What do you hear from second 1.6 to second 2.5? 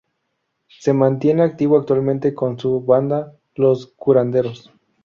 actualmente